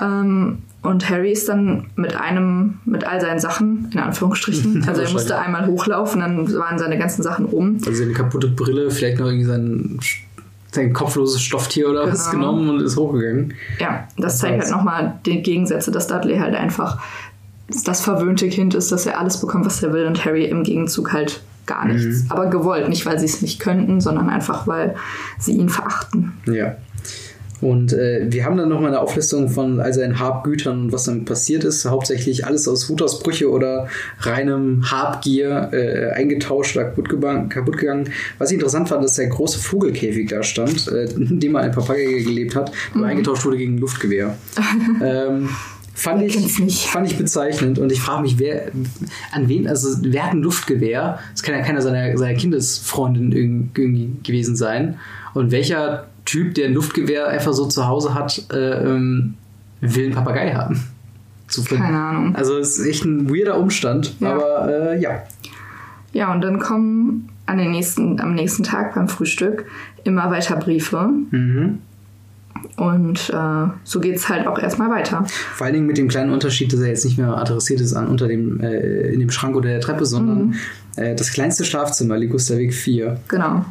[0.00, 5.10] Ähm, und Harry ist dann mit einem, mit all seinen Sachen, in Anführungsstrichen, also er
[5.12, 7.78] musste einmal hochlaufen, dann waren seine ganzen Sachen oben.
[7.86, 10.00] Also eine kaputte Brille, vielleicht noch irgendwie sein,
[10.72, 12.52] sein kopfloses Stofftier oder was Genau.
[12.52, 13.52] genommen und ist hochgegangen.
[13.78, 14.64] Ja, das zeigt weiß.
[14.70, 16.98] halt nochmal die Gegensätze, dass Dudley halt einfach
[17.84, 21.12] das verwöhnte Kind ist, dass er alles bekommt, was er will und Harry im Gegenzug
[21.12, 22.24] halt gar nichts.
[22.28, 24.94] Aber gewollt, nicht weil sie es nicht könnten, sondern einfach weil
[25.38, 26.32] sie ihn verachten.
[26.46, 26.76] Ja.
[27.62, 31.26] Und äh, wir haben dann nochmal eine Auflistung von all seinen Habgütern und was damit
[31.26, 31.84] passiert ist.
[31.84, 33.86] Hauptsächlich alles aus Wutausbrüche oder
[34.18, 38.10] reinem Habgier äh, eingetauscht oder kaputt, gegangen.
[38.38, 41.70] Was ich interessant fand, dass der große Vogelkäfig da stand, äh, in dem mal ein
[41.70, 44.36] Papagei gelebt hat, der eingetauscht wurde gegen ein Luftgewehr.
[45.00, 45.48] ähm,
[45.94, 46.86] fand, ich, nicht?
[46.86, 48.70] fand ich bezeichnend und ich frage mich, wer,
[49.32, 51.18] an wen, also wer hat ein Luftgewehr?
[51.32, 54.98] Das kann ja keiner seiner, seiner Kindesfreundin irg- irgendwie gewesen sein.
[55.34, 59.34] Und welcher Typ, der ein Luftgewehr einfach so zu Hause hat, äh, ähm,
[59.80, 60.80] will einen Papagei haben?
[61.68, 62.34] Keine Ahnung.
[62.36, 64.32] Also es ist echt ein weirder Umstand, Ja.
[64.34, 65.22] aber äh, ja.
[66.14, 69.66] Ja, und dann kommen an den nächsten, am nächsten Tag beim Frühstück
[70.04, 71.10] immer weiter Briefe.
[71.30, 71.78] Mhm.
[72.76, 75.24] Und äh, so geht es halt auch erstmal weiter.
[75.26, 78.08] Vor allen Dingen mit dem kleinen Unterschied, dass er jetzt nicht mehr adressiert ist an
[78.08, 80.54] unter dem, äh, in dem Schrank oder der Treppe, sondern mhm.
[80.96, 83.20] äh, das kleinste Schlafzimmer, Ligusterweg 4.
[83.28, 83.64] Genau.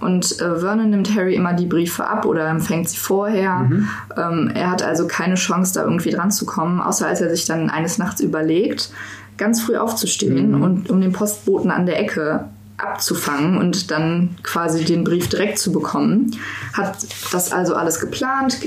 [0.00, 3.60] Und äh, Vernon nimmt Harry immer die Briefe ab oder empfängt sie vorher.
[3.60, 3.88] Mhm.
[4.16, 7.46] Ähm, er hat also keine Chance, da irgendwie dran zu kommen, außer als er sich
[7.46, 8.90] dann eines Nachts überlegt,
[9.38, 10.62] ganz früh aufzustehen mhm.
[10.62, 12.44] und um den Postboten an der Ecke
[12.78, 16.36] abzufangen und dann quasi den Brief direkt zu bekommen.
[16.72, 16.96] Hat
[17.32, 18.58] das also alles geplant,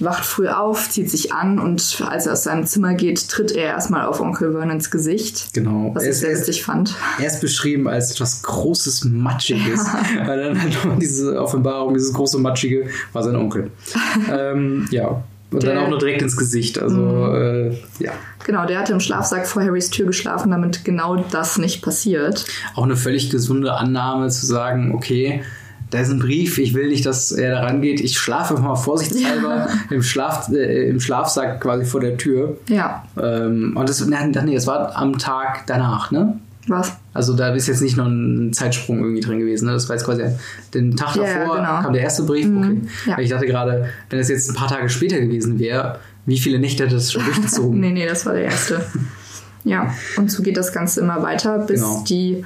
[0.00, 3.66] wacht früh auf, zieht sich an und als er aus seinem Zimmer geht, tritt er
[3.66, 5.50] erstmal auf Onkel Vernons Gesicht.
[5.52, 5.92] Genau.
[5.94, 6.94] Was ich sehr lustig fand.
[7.18, 9.86] Er ist beschrieben als etwas Großes, Matschiges.
[9.86, 10.26] Ja.
[10.26, 13.70] Weil dann halt diese Offenbarung, dieses große Matschige, war sein Onkel.
[14.30, 15.22] ähm, ja.
[15.54, 16.78] Und der, dann auch nur direkt ins Gesicht.
[16.78, 17.34] Also, mhm.
[17.34, 18.12] äh, ja.
[18.44, 22.44] Genau, der hatte im Schlafsack vor Harrys Tür geschlafen, damit genau das nicht passiert.
[22.74, 25.42] Auch eine völlig gesunde Annahme zu sagen, okay,
[25.90, 28.00] da ist ein Brief, ich will nicht, dass er da rangeht.
[28.00, 29.68] Ich schlafe mal vorsichtshalber ja.
[29.90, 32.58] im, Schlaf, äh, im Schlafsack quasi vor der Tür.
[32.68, 33.04] Ja.
[33.16, 36.38] Ähm, und das, nee, das war am Tag danach, ne?
[36.66, 36.92] Was?
[37.12, 39.66] Also da ist jetzt nicht noch ein Zeitsprung irgendwie drin gewesen.
[39.66, 39.72] Ne?
[39.72, 40.24] Das war jetzt quasi
[40.72, 41.82] den Tag davor ja, genau.
[41.82, 42.46] kam der erste Brief.
[42.46, 42.62] Mhm.
[42.62, 43.10] Okay.
[43.10, 43.18] Ja.
[43.18, 46.84] Ich dachte gerade, wenn es jetzt ein paar Tage später gewesen wäre, wie viele Nächte
[46.84, 47.80] hat das schon durchgezogen?
[47.80, 48.84] nee, nee, das war der erste.
[49.64, 52.04] ja, und so geht das Ganze immer weiter, bis genau.
[52.08, 52.44] die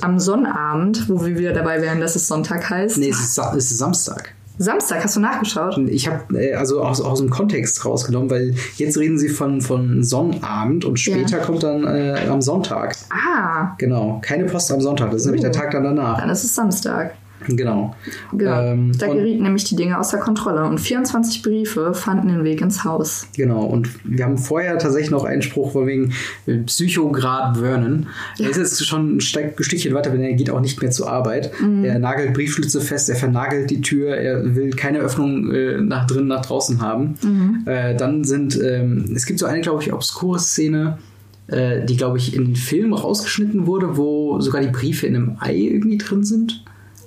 [0.00, 2.96] am Sonnabend, wo wir wieder dabei wären, dass es Sonntag heißt.
[2.96, 4.34] Nee, es ist, es ist Samstag.
[4.56, 5.76] Samstag, hast du nachgeschaut?
[5.88, 10.04] Ich habe äh, also aus, aus dem Kontext rausgenommen, weil jetzt reden sie von, von
[10.04, 11.44] Sonnabend und später ja.
[11.44, 12.96] kommt dann äh, am Sonntag.
[13.10, 13.74] Ah.
[13.78, 15.30] Genau, keine Post am Sonntag, das ist uh.
[15.30, 15.54] nämlich der oh.
[15.54, 16.20] Tag dann danach.
[16.20, 17.14] Dann ist es Samstag.
[17.46, 17.94] Genau.
[18.32, 18.60] genau.
[18.62, 22.84] Ähm, da gerieten nämlich die Dinge außer Kontrolle und 24 Briefe fanden den Weg ins
[22.84, 23.26] Haus.
[23.36, 26.12] Genau, und wir haben vorher tatsächlich noch einen Spruch von wegen
[26.46, 28.06] äh, Psychograd Vernon.
[28.38, 31.50] Er ist jetzt schon ein Stückchen weiter, denn er geht auch nicht mehr zur Arbeit.
[31.60, 31.84] Mhm.
[31.84, 36.28] Er nagelt Briefschlitze fest, er vernagelt die Tür, er will keine Öffnung äh, nach drinnen,
[36.28, 37.14] nach draußen haben.
[37.22, 37.62] Mhm.
[37.66, 40.98] Äh, dann sind, ähm, es gibt so eine, glaube ich, obskure Szene,
[41.46, 45.36] äh, die, glaube ich, in den Film rausgeschnitten wurde, wo sogar die Briefe in einem
[45.40, 46.64] Ei irgendwie drin sind.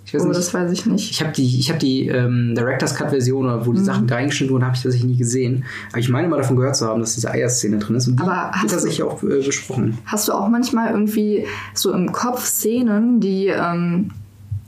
[0.08, 0.38] Ich weiß oh, nicht.
[0.38, 1.12] das weiß ich nicht.
[1.12, 3.86] Ich habe die, ich hab die ähm, Director's Cut-Version, wo die mhm.
[3.86, 5.66] Sachen reingeschnitten wurden, habe ich tatsächlich nie gesehen.
[5.90, 8.08] Aber ich meine mal davon gehört zu haben, dass diese Eierszene drin ist.
[8.08, 9.98] Und die Aber wird tatsächlich auch äh, besprochen.
[10.06, 14.12] Hast du auch manchmal irgendwie so im Kopf Szenen, die ähm,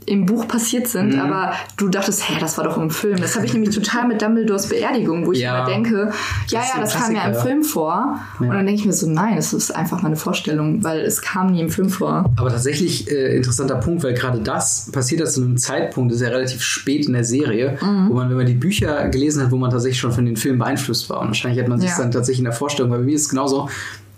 [0.09, 1.19] im Buch passiert sind, mhm.
[1.19, 3.17] aber du dachtest, hä, das war doch im Film.
[3.17, 5.59] Das habe ich nämlich total mit Dumbledores Beerdigung, wo ich ja.
[5.59, 6.11] immer denke,
[6.47, 8.19] ja, ja, das kam ja im Film vor.
[8.39, 8.47] Ja.
[8.47, 11.51] Und dann denke ich mir so, nein, das ist einfach meine Vorstellung, weil es kam
[11.51, 12.25] nie im Film vor.
[12.37, 16.33] Aber tatsächlich äh, interessanter Punkt, weil gerade das passiert zu einem Zeitpunkt, das ist ja
[16.33, 18.09] relativ spät in der Serie, mhm.
[18.09, 20.57] wo man, wenn man die Bücher gelesen hat, wo man tatsächlich schon von den Filmen
[20.57, 21.21] beeinflusst war.
[21.21, 21.97] Und wahrscheinlich hat man sich ja.
[21.99, 23.69] dann tatsächlich in der Vorstellung, weil bei mir ist es genauso,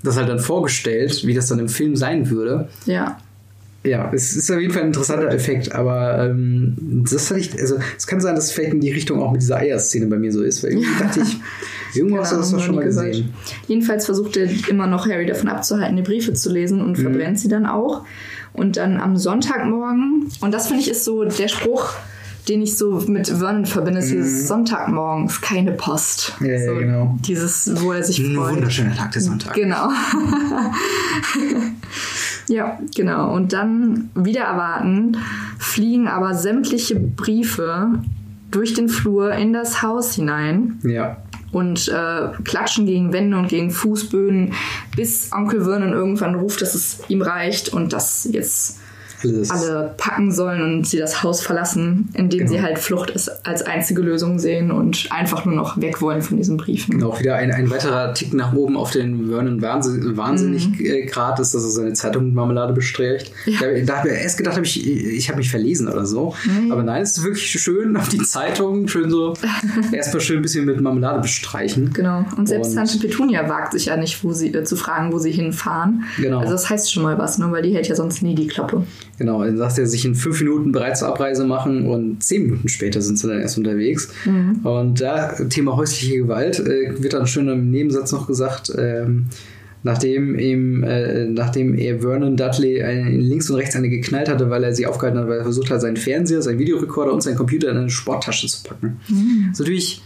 [0.03, 2.69] das halt dann vorgestellt, wie das dann im Film sein würde.
[2.85, 3.17] Ja
[3.83, 7.77] ja, es ist auf jeden Fall ein interessanter Effekt, aber ähm, das hatte ich, also
[7.97, 10.31] es kann sein, dass es vielleicht in die Richtung auch mit dieser Eierszene bei mir
[10.31, 11.39] so ist, weil irgendwie dachte ich,
[11.97, 13.07] irgendwo hast du das doch schon mal gesagt.
[13.07, 13.33] gesehen.
[13.67, 17.01] Jedenfalls versucht er immer noch Harry davon abzuhalten, die Briefe zu lesen und mhm.
[17.01, 18.05] verbrennt sie dann auch.
[18.53, 21.93] Und dann am Sonntagmorgen, und das finde ich ist so der Spruch,
[22.49, 24.47] den ich so mit Vernon verbinde, ist dieses mhm.
[24.47, 26.33] Sonntagmorgens, keine Post.
[26.39, 27.17] Ja, so, ja, genau.
[27.25, 28.49] Dieses, wo er sich freut.
[28.49, 29.53] Ein wunderschöner Tag, der Sonntag.
[29.53, 29.89] Genau.
[32.47, 33.33] Ja, genau.
[33.33, 35.17] Und dann wieder erwarten,
[35.57, 37.99] fliegen aber sämtliche Briefe
[38.49, 40.79] durch den Flur in das Haus hinein.
[40.83, 41.17] Ja.
[41.51, 44.53] Und äh, klatschen gegen Wände und gegen Fußböden,
[44.95, 48.79] bis Onkel Vernon irgendwann ruft, dass es ihm reicht und dass jetzt.
[49.49, 52.51] Alle packen sollen und sie das Haus verlassen, indem genau.
[52.51, 56.57] sie halt Flucht als einzige Lösung sehen und einfach nur noch weg wollen von diesen
[56.57, 56.99] Briefen.
[56.99, 60.85] Genau, wieder ein, ein weiterer Tick nach oben auf den Vernon Wahnsinn, wahnsinnig mhm.
[60.85, 63.31] Äh, grad ist, dass er seine Zeitung mit Marmelade bestreicht.
[63.45, 63.59] Ja.
[63.61, 66.33] Da, da habe ich erst gedacht, hab ich, ich habe mich verlesen oder so.
[66.45, 66.71] Mhm.
[66.71, 69.33] Aber nein, es ist wirklich schön auf die Zeitung, schön so
[69.91, 71.91] erstmal schön ein bisschen mit Marmelade bestreichen.
[71.93, 72.25] Genau.
[72.37, 75.31] Und selbst Tante Petunia wagt sich ja nicht, wo sie, äh, zu fragen, wo sie
[75.31, 76.03] hinfahren.
[76.17, 76.39] Genau.
[76.39, 77.51] Also das heißt schon mal was, ne?
[77.51, 78.83] weil die hält ja sonst nie die Klappe.
[79.21, 82.67] Genau, dann sagt er sich in fünf Minuten bereit zur Abreise machen und zehn Minuten
[82.69, 84.11] später sind sie dann erst unterwegs.
[84.25, 84.61] Mhm.
[84.63, 89.27] Und da Thema häusliche Gewalt äh, wird dann schön im Nebensatz noch gesagt, ähm,
[89.83, 94.63] nachdem ihm, äh, nachdem er Vernon Dudley ein, links und rechts eine geknallt hatte, weil
[94.63, 97.69] er sie aufgehalten hat, weil er versucht hat, seinen Fernseher, seinen Videorekorder und seinen Computer
[97.69, 98.99] in eine Sporttasche zu packen.
[99.07, 99.49] Mhm.
[99.49, 100.01] Das ist natürlich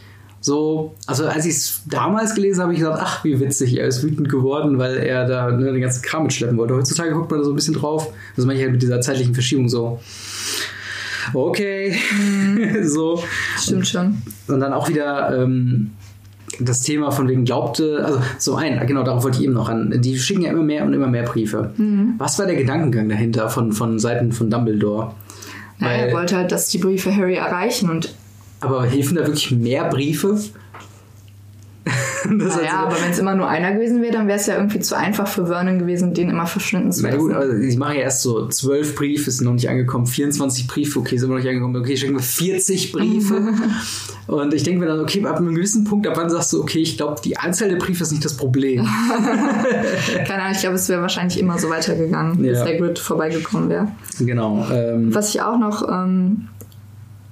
[0.46, 3.88] so, also als ich es damals gelesen habe, habe ich gesagt, ach, wie witzig, er
[3.88, 6.76] ist wütend geworden, weil er da ne, den ganzen Kram mitschleppen wollte.
[6.76, 8.14] Heutzutage guckt man da so ein bisschen drauf.
[8.38, 10.00] Also manchmal halt mit dieser zeitlichen Verschiebung so.
[11.34, 11.98] Okay.
[12.16, 12.84] Mhm.
[12.88, 13.24] so.
[13.60, 14.22] Stimmt schon.
[14.48, 15.94] Und dann auch wieder ähm,
[16.60, 20.00] das Thema von wegen glaubte, also so ein, genau, darauf wollte ich eben noch an.
[20.00, 21.72] Die schicken ja immer mehr und immer mehr Briefe.
[21.76, 22.14] Mhm.
[22.20, 25.16] Was war der Gedankengang dahinter von, von Seiten von Dumbledore?
[25.80, 28.14] Naja, er wollte halt, dass die Briefe Harry erreichen und
[28.66, 30.40] Aber helfen da wirklich mehr Briefe?
[31.86, 34.56] Das naja, also, aber wenn es immer nur einer gewesen wäre, dann wäre es ja
[34.56, 37.16] irgendwie zu einfach für Vernon gewesen, den immer verschwinden zu lassen.
[37.16, 40.68] Na gut, also sie machen ja erst so zwölf Briefe, sind noch nicht angekommen, 24
[40.68, 43.54] Briefe, okay, sind wir noch nicht angekommen, okay, schicken wir 40 Briefe.
[44.28, 46.80] und ich denke mir dann, okay, ab einem gewissen Punkt, ab wann sagst du, okay,
[46.80, 48.84] ich glaube, die Anzahl der Briefe ist nicht das Problem.
[50.28, 52.52] Keine Ahnung, ich glaube, es wäre wahrscheinlich immer so weitergegangen, ja.
[52.52, 53.90] bis der Grid vorbeigekommen wäre.
[54.20, 54.66] Genau.
[54.72, 56.48] Ähm, Was ich auch noch ähm,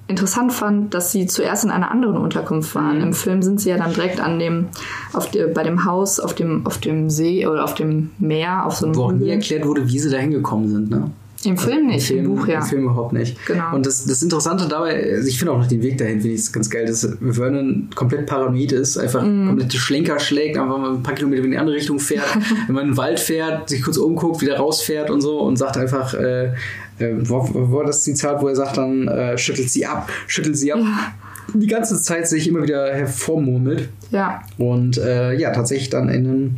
[0.07, 2.97] interessant fand, dass sie zuerst in einer anderen Unterkunft waren.
[2.97, 3.03] Mhm.
[3.03, 4.67] Im Film sind sie ja dann direkt an dem,
[5.13, 8.75] auf der, bei dem Haus auf dem, auf dem See oder auf dem Meer, auf
[8.75, 11.11] so einem Wo auch nie erklärt wurde, wie sie da hingekommen sind, ne?
[11.45, 12.59] Im Film nicht, im, Film, Buch ja.
[12.59, 13.45] Im Film überhaupt nicht.
[13.45, 13.75] Genau.
[13.75, 16.51] Und das, das Interessante dabei, also ich finde auch noch den Weg dahin, finde ich
[16.51, 19.47] ganz geil, dass Vernon komplett paranoid ist, einfach mm.
[19.47, 22.27] komplette Schlenker schlägt, einfach mal ein paar Kilometer in die andere Richtung fährt,
[22.67, 25.77] wenn man in den Wald fährt, sich kurz umguckt, wieder rausfährt und so und sagt
[25.77, 26.53] einfach, äh,
[26.99, 30.57] äh, wo, wo war das Zitat, wo er sagt dann, äh, schüttelt sie ab, schüttelt
[30.57, 30.79] sie ab.
[30.79, 31.13] Ja.
[31.53, 33.89] Die ganze Zeit sich immer wieder hervormurmelt.
[34.11, 34.41] Ja.
[34.57, 36.55] Und äh, ja, tatsächlich dann in einem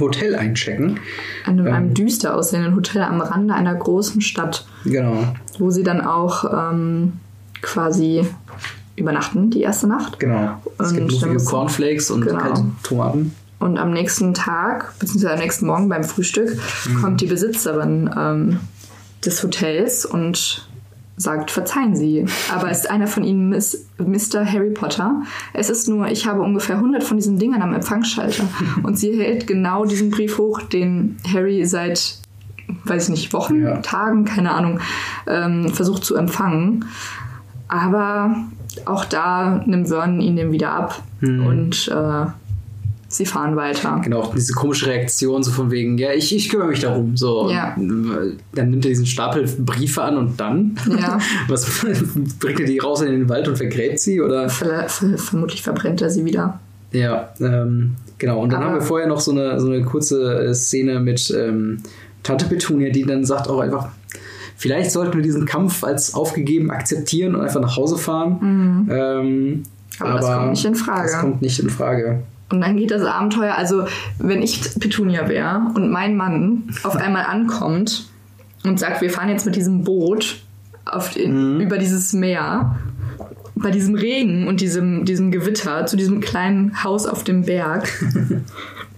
[0.00, 1.00] Hotel einchecken.
[1.44, 4.66] An einem, ähm, einem düster aussehenden Hotel am Rande einer großen Stadt.
[4.84, 5.34] Genau.
[5.58, 7.14] Wo sie dann auch ähm,
[7.62, 8.26] quasi
[8.96, 10.18] übernachten, die erste Nacht.
[10.18, 10.60] Genau.
[10.78, 12.38] Es und gibt lustige Cornflakes und genau.
[12.38, 13.34] kalte Tomaten.
[13.58, 17.02] Und am nächsten Tag, beziehungsweise am nächsten Morgen beim Frühstück, mhm.
[17.02, 18.60] kommt die Besitzerin ähm,
[19.24, 20.65] des Hotels und
[21.16, 24.44] sagt, verzeihen Sie, aber ist einer von Ihnen Miss, Mr.
[24.44, 25.22] Harry Potter?
[25.54, 28.44] Es ist nur, ich habe ungefähr 100 von diesen Dingern am Empfangsschalter
[28.82, 32.18] und sie hält genau diesen Brief hoch, den Harry seit,
[32.84, 33.78] weiß ich nicht, Wochen, ja.
[33.78, 34.80] Tagen, keine Ahnung,
[35.26, 36.84] ähm, versucht zu empfangen.
[37.68, 38.36] Aber
[38.84, 41.46] auch da nimmt Vernon ihn den wieder ab mhm.
[41.46, 42.26] und äh,
[43.16, 44.00] sie fahren weiter.
[44.02, 47.16] Genau, diese komische Reaktion, so von wegen, ja, ich, ich kümmere mich darum.
[47.16, 47.74] So, ja.
[47.76, 50.76] dann nimmt er diesen Stapel Briefe an und dann?
[50.98, 51.18] Ja.
[51.48, 51.66] Was
[52.40, 54.20] bringt er die raus in den Wald und vergräbt sie?
[54.20, 54.48] Oder?
[54.48, 56.60] Ver ver vermutlich verbrennt er sie wieder.
[56.92, 58.40] Ja, ähm, genau.
[58.42, 61.30] Und dann Aber haben wir vorher noch so eine, so eine kurze äh, Szene mit
[61.36, 61.78] ähm,
[62.22, 63.88] Tante Petunia, die dann sagt auch einfach,
[64.56, 68.38] vielleicht sollten wir diesen Kampf als aufgegeben akzeptieren und einfach nach Hause fahren.
[68.40, 68.90] Mhm.
[68.90, 69.62] Ähm,
[69.98, 71.10] aber, aber, das kommt nicht in Frage.
[71.10, 72.22] Das kommt nicht in Frage.
[72.48, 73.86] Und dann geht das Abenteuer, also
[74.18, 78.08] wenn ich Petunia wäre und mein Mann auf einmal ankommt
[78.64, 80.36] und sagt, wir fahren jetzt mit diesem Boot
[81.16, 81.60] den, mhm.
[81.60, 82.78] über dieses Meer,
[83.56, 87.88] bei diesem Regen und diesem, diesem Gewitter zu diesem kleinen Haus auf dem Berg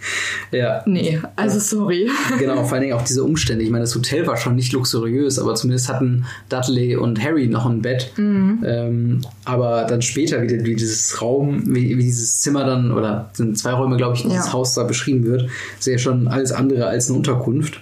[0.51, 0.83] Ja.
[0.87, 2.09] Nee, also sorry.
[2.39, 3.65] Genau, vor allen Dingen auch diese Umstände.
[3.65, 7.67] Ich meine, das Hotel war schon nicht luxuriös, aber zumindest hatten Dudley und Harry noch
[7.67, 8.13] ein Bett.
[8.17, 8.65] Mhm.
[8.67, 13.59] Ähm, aber dann später, wie, wie dieses Raum, wie, wie, dieses Zimmer dann, oder sind
[13.59, 14.53] zwei Räume, glaube ich, dieses ja.
[14.53, 17.81] Haus da beschrieben wird, ist ja schon alles andere als eine Unterkunft.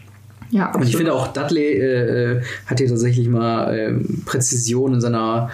[0.50, 3.92] Ja, und ich finde auch, Dudley äh, äh, hat hier tatsächlich mal äh,
[4.24, 5.50] Präzision in seiner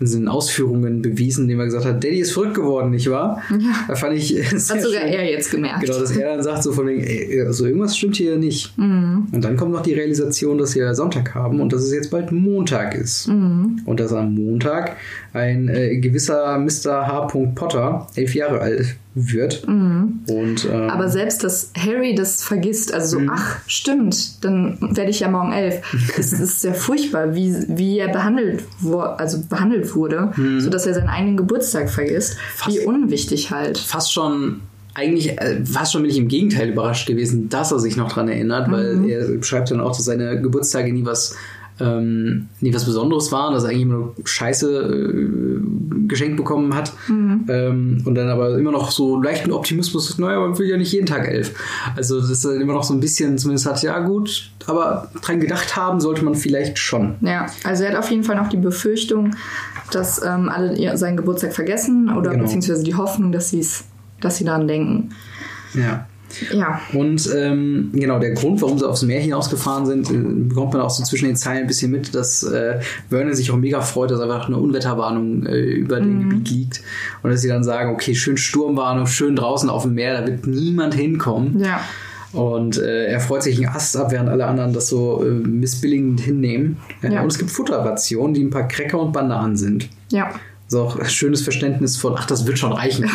[0.00, 3.42] in seinen Ausführungen bewiesen, indem er gesagt hat, Daddy ist verrückt geworden, nicht wahr?
[3.50, 3.84] Ja.
[3.88, 4.94] Da fand ich Hat sogar schön.
[4.94, 5.80] er jetzt gemerkt.
[5.84, 8.76] Genau, dass er dann sagt so von wegen, ey, also irgendwas stimmt hier nicht.
[8.76, 9.28] Mhm.
[9.32, 12.32] Und dann kommt noch die Realisation, dass wir Sonntag haben und dass es jetzt bald
[12.32, 13.28] Montag ist.
[13.28, 13.82] Mhm.
[13.84, 14.96] Und dass am Montag
[15.34, 17.08] ein äh, gewisser Mr.
[17.08, 17.26] H.
[17.54, 19.66] Potter, elf Jahre alt, wird.
[19.66, 20.20] Mhm.
[20.28, 23.30] Und, ähm, Aber selbst, dass Harry das vergisst, also so, mhm.
[23.32, 25.82] ach, stimmt, dann werde ich ja morgen elf.
[26.18, 30.60] Es ist sehr furchtbar, wie, wie er behandelt, wo, also behandelt wurde, mhm.
[30.60, 32.36] sodass er seinen eigenen Geburtstag vergisst.
[32.54, 33.76] Fast, wie unwichtig halt.
[33.76, 34.60] Fast schon
[34.94, 38.28] eigentlich äh, fast schon bin ich im Gegenteil überrascht gewesen, dass er sich noch daran
[38.28, 39.08] erinnert, weil mhm.
[39.08, 41.36] er beschreibt dann auch, dass seine Geburtstage nie was
[41.80, 46.92] ähm, nie was Besonderes waren, dass er eigentlich immer nur Scheiße äh, geschenkt bekommen hat
[47.08, 47.46] mhm.
[47.48, 51.06] ähm, und dann aber immer noch so leichten Optimismus, naja, man will ja nicht jeden
[51.06, 51.52] Tag elf.
[51.96, 55.76] Also das ist immer noch so ein bisschen, zumindest hat, ja gut, aber dran gedacht
[55.76, 57.16] haben sollte man vielleicht schon.
[57.22, 59.34] Ja, also er hat auf jeden Fall noch die Befürchtung,
[59.90, 62.44] dass ähm, alle seinen Geburtstag vergessen oder genau.
[62.44, 63.54] beziehungsweise die Hoffnung, dass,
[64.20, 65.10] dass sie daran denken.
[65.74, 66.06] Ja.
[66.52, 66.80] Ja.
[66.92, 70.90] Und ähm, genau, der Grund, warum sie aufs Meer hinausgefahren sind, äh, bekommt man auch
[70.90, 74.20] so zwischen den Zeilen ein bisschen mit, dass äh, Vernon sich auch mega freut, dass
[74.20, 76.04] einfach eine Unwetterwarnung äh, über mhm.
[76.04, 76.82] dem Gebiet liegt.
[77.22, 80.46] Und dass sie dann sagen, okay, schön Sturmwarnung, schön draußen auf dem Meer, da wird
[80.46, 81.60] niemand hinkommen.
[81.60, 81.80] Ja.
[82.32, 86.20] Und äh, er freut sich einen Ast ab, während alle anderen das so äh, missbilligend
[86.20, 86.78] hinnehmen.
[87.02, 87.22] Äh, ja.
[87.22, 89.88] Und es gibt Futterrationen, die ein paar Cracker und Bananen sind.
[90.10, 90.30] Ja.
[90.74, 93.08] So auch ein schönes Verständnis von, ach, das wird schon reichen.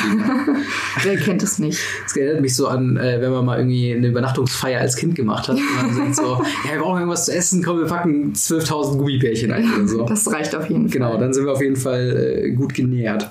[1.04, 1.78] Wer kennt es nicht?
[2.06, 5.50] Das erinnert mich so an, äh, wenn man mal irgendwie eine Übernachtungsfeier als Kind gemacht
[5.50, 5.58] hat.
[5.58, 9.52] Und man sagt so, ja, wir brauchen irgendwas zu essen, komm, wir packen 12.000 Gummibärchen
[9.52, 10.06] ein oder so.
[10.08, 11.16] Das reicht auf jeden genau, Fall.
[11.16, 13.30] Genau, dann sind wir auf jeden Fall äh, gut genährt.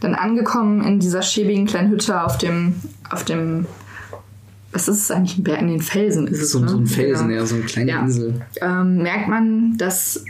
[0.00, 2.76] Dann angekommen in dieser schäbigen kleinen Hütte auf dem,
[3.10, 3.66] auf dem
[4.72, 5.36] was ist es eigentlich?
[5.36, 6.52] Ein Berg in den Felsen ist es.
[6.52, 6.68] So, ne?
[6.70, 8.00] so ein Felsen, ja, ja so eine kleine ja.
[8.00, 8.40] Insel.
[8.62, 10.24] Ähm, merkt man, dass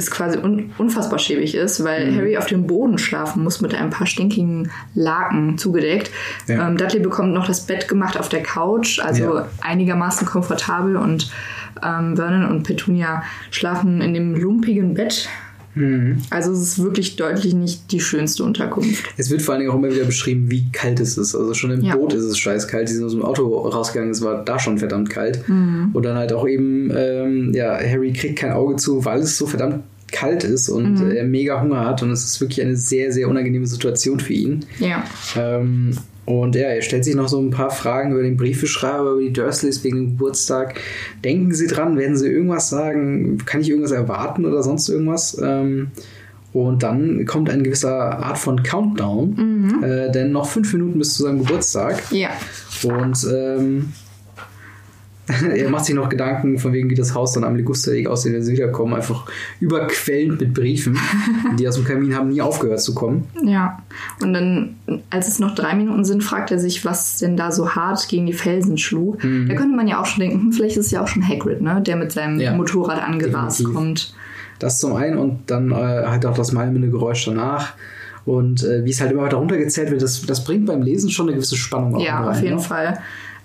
[0.00, 2.16] ist quasi un unfassbar schäbig ist, weil mhm.
[2.16, 6.10] Harry auf dem Boden schlafen muss mit ein paar stinkigen Laken zugedeckt.
[6.46, 6.66] Ja.
[6.66, 9.48] Ähm, Dudley bekommt noch das Bett gemacht auf der Couch, also ja.
[9.60, 11.30] einigermaßen komfortabel und
[11.82, 15.28] ähm, Vernon und Petunia schlafen in dem lumpigen Bett
[15.74, 16.18] Mhm.
[16.30, 19.04] Also es ist wirklich deutlich nicht die schönste Unterkunft.
[19.16, 21.34] Es wird vor allen Dingen auch immer wieder beschrieben, wie kalt es ist.
[21.34, 21.96] Also schon im ja.
[21.96, 22.88] Boot ist es scheiß kalt.
[22.88, 25.48] Die sind aus dem Auto rausgegangen, es war da schon verdammt kalt.
[25.48, 25.90] Mhm.
[25.92, 29.46] Und dann halt auch eben, ähm, ja, Harry kriegt kein Auge zu, weil es so
[29.46, 31.10] verdammt kalt ist und mhm.
[31.12, 34.64] er mega Hunger hat und es ist wirklich eine sehr, sehr unangenehme Situation für ihn.
[34.80, 35.04] Ja.
[35.36, 35.96] Ähm,
[36.30, 39.32] und ja, er stellt sich noch so ein paar Fragen über den Briefeschreiber, über die
[39.32, 40.78] Dursleys wegen dem Geburtstag.
[41.24, 43.38] Denken Sie dran, werden Sie irgendwas sagen?
[43.44, 45.40] Kann ich irgendwas erwarten oder sonst irgendwas?
[45.42, 45.90] Ähm,
[46.52, 49.84] und dann kommt ein gewisser Art von Countdown, mhm.
[49.84, 52.02] äh, denn noch fünf Minuten bis zu seinem Geburtstag.
[52.10, 52.30] Ja.
[52.84, 53.92] Und ähm,
[55.54, 58.42] er macht sich noch Gedanken von wegen, wie das Haus dann am Ligusterweg aussieht, wenn
[58.42, 58.94] sie wiederkommen.
[58.94, 59.26] Einfach
[59.60, 60.98] überquellend mit Briefen,
[61.58, 63.26] die aus dem Kamin haben nie aufgehört zu kommen.
[63.44, 63.82] Ja.
[64.22, 64.76] Und dann,
[65.10, 68.26] als es noch drei Minuten sind, fragt er sich, was denn da so hart gegen
[68.26, 69.22] die Felsen schlug.
[69.22, 69.48] Mhm.
[69.48, 71.60] Da könnte man ja auch schon denken, hm, vielleicht ist es ja auch schon Hagrid,
[71.60, 71.82] ne?
[71.84, 73.76] der mit seinem ja, Motorrad angerast definitiv.
[73.76, 74.14] kommt.
[74.58, 77.74] Das zum einen und dann äh, halt auch das malmende Geräusch danach.
[78.26, 81.26] Und äh, wie es halt immer weiter runtergezählt wird, das, das bringt beim Lesen schon
[81.26, 82.02] eine gewisse Spannung auf.
[82.02, 82.62] Ja, rein, auf jeden ne?
[82.62, 82.98] Fall.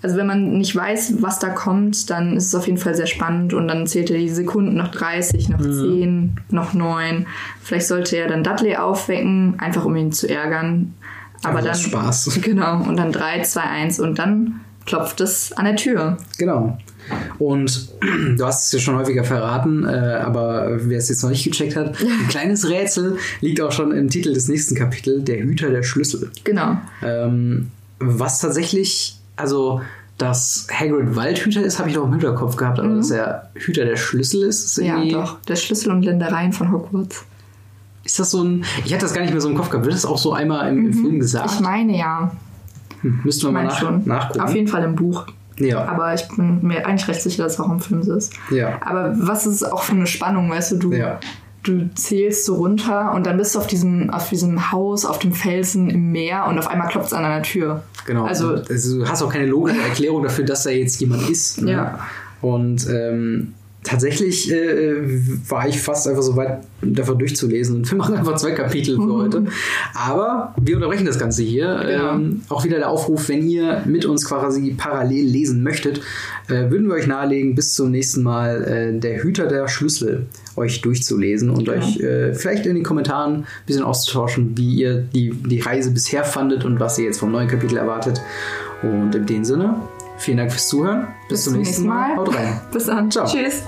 [0.06, 3.08] Also wenn man nicht weiß, was da kommt, dann ist es auf jeden Fall sehr
[3.08, 5.72] spannend und dann zählt er die Sekunden noch 30, noch mhm.
[5.72, 7.26] 10, noch 9.
[7.60, 10.94] Vielleicht sollte er dann Dudley aufwecken, einfach um ihn zu ärgern.
[11.42, 12.38] Aber dann Spaß.
[12.40, 16.18] Genau, und dann 3, 2, 1 und dann klopft es an der Tür.
[16.38, 16.78] Genau.
[17.40, 17.88] Und
[18.36, 21.74] du hast es ja schon häufiger verraten, äh, aber wer es jetzt noch nicht gecheckt
[21.74, 25.82] hat, ein kleines Rätsel liegt auch schon im Titel des nächsten Kapitels, der Hüter der
[25.82, 26.30] Schlüssel.
[26.44, 26.76] Genau.
[27.02, 29.80] Ähm, was tatsächlich also
[30.18, 32.96] dass Hagrid Waldhüter ist, habe ich noch im Hinterkopf gehabt, aber mhm.
[32.96, 34.78] dass er Hüter der Schlüssel ist, ist.
[34.78, 35.40] Ja, doch.
[35.42, 37.24] Der Schlüssel und Ländereien von Hogwarts.
[38.02, 38.64] Ist das so ein...
[38.84, 39.84] Ich hatte das gar nicht mehr so im Kopf gehabt.
[39.84, 40.92] Wird das auch so einmal im, mhm.
[40.94, 41.50] Film gesagt?
[41.52, 42.30] Ich meine, ja.
[43.02, 44.02] Hm, müssten wir mal nach, schon.
[44.06, 44.40] nachgucken.
[44.40, 45.26] Auf jeden Fall im Buch.
[45.58, 45.84] Ja.
[45.84, 48.32] Aber ich bin mir eigentlich recht sicher, dass es auch im Film so ist.
[48.50, 48.78] Ja.
[48.82, 50.76] Aber was ist auch für eine Spannung, weißt du?
[50.76, 51.18] Du, ja
[51.66, 55.32] du zählst so runter und dann bist du auf diesem, auf diesem Haus, auf dem
[55.32, 57.82] Felsen im Meer und auf einmal klopft es an deiner Tür.
[58.06, 58.24] Genau.
[58.24, 61.60] Also, also, du hast auch keine logische Erklärung dafür, dass da jetzt jemand ist.
[61.62, 61.72] Ne?
[61.72, 61.98] Ja.
[62.40, 63.54] Und ähm,
[63.86, 64.96] tatsächlich äh,
[65.48, 67.76] war ich fast einfach so weit, dafür durchzulesen.
[67.76, 69.12] Und wir machen einfach zwei Kapitel für mhm.
[69.12, 69.44] heute.
[69.94, 71.80] Aber wir unterbrechen das Ganze hier.
[71.86, 72.14] Genau.
[72.14, 76.00] Ähm, auch wieder der Aufruf, wenn ihr mit uns quasi parallel lesen möchtet,
[76.48, 80.80] äh, würden wir euch nahelegen, bis zum nächsten Mal äh, der Hüter der Schlüssel euch
[80.80, 81.78] durchzulesen und genau.
[81.78, 86.24] euch äh, vielleicht in den Kommentaren ein bisschen auszutauschen, wie ihr die, die Reise bisher
[86.24, 88.20] fandet und was ihr jetzt vom neuen Kapitel erwartet.
[88.82, 89.76] Und in dem Sinne,
[90.18, 91.08] Vielen Dank fürs Zuhören.
[91.28, 92.08] Bis, Bis zum nächsten Mal.
[92.08, 92.16] Mal.
[92.16, 92.60] Haut rein.
[92.72, 93.10] Bis dann.
[93.10, 93.26] Ciao.
[93.26, 93.62] Tschüss.